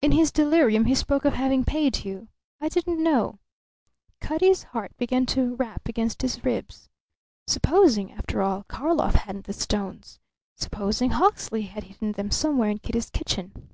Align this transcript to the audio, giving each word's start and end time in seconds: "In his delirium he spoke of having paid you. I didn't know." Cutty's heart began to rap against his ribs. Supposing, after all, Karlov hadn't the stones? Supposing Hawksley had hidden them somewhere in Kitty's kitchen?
"In 0.00 0.12
his 0.12 0.30
delirium 0.30 0.84
he 0.84 0.94
spoke 0.94 1.24
of 1.24 1.32
having 1.32 1.64
paid 1.64 2.04
you. 2.04 2.28
I 2.60 2.68
didn't 2.68 3.02
know." 3.02 3.40
Cutty's 4.20 4.62
heart 4.62 4.96
began 4.96 5.26
to 5.34 5.56
rap 5.56 5.88
against 5.88 6.22
his 6.22 6.44
ribs. 6.44 6.88
Supposing, 7.48 8.12
after 8.12 8.40
all, 8.40 8.62
Karlov 8.68 9.16
hadn't 9.16 9.46
the 9.46 9.52
stones? 9.52 10.20
Supposing 10.56 11.10
Hawksley 11.10 11.62
had 11.62 11.82
hidden 11.82 12.12
them 12.12 12.30
somewhere 12.30 12.70
in 12.70 12.78
Kitty's 12.78 13.10
kitchen? 13.10 13.72